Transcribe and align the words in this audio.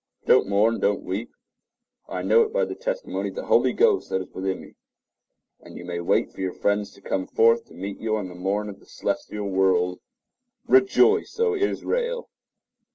Don't 0.25 0.47
mourn, 0.49 0.79
don't 0.79 1.03
weep. 1.03 1.29
I 2.09 2.23
know 2.23 2.41
it 2.41 2.51
by 2.51 2.65
the 2.65 2.73
testimony 2.73 3.29
of 3.29 3.35
the 3.35 3.45
Holy 3.45 3.71
Ghost 3.71 4.09
that 4.09 4.19
is 4.19 4.33
within 4.33 4.59
me; 4.59 4.73
and 5.59 5.77
you 5.77 5.85
may 5.85 5.99
wait 5.99 6.31
for 6.33 6.41
your 6.41 6.53
friends 6.55 6.89
to 6.93 7.01
come 7.01 7.27
forth 7.27 7.65
to 7.65 7.75
meet 7.75 7.99
you 7.99 8.17
in 8.17 8.27
the 8.27 8.33
morn 8.33 8.67
of 8.67 8.79
the 8.79 8.87
celestial 8.87 9.47
world. 9.47 9.99
Rejoice, 10.67 11.39
O 11.39 11.53
Israel! 11.53 12.31